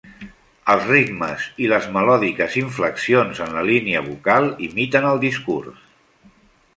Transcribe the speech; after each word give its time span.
Els 0.73 0.85
ritmes 0.91 1.43
i 1.65 1.67
les 1.73 1.83
melòdiques 1.97 2.57
inflexions 2.61 3.41
en 3.45 3.53
la 3.57 3.65
línia 3.67 4.01
vocal 4.07 4.49
imiten 4.69 5.07
el 5.11 5.21
discurs. 5.27 5.85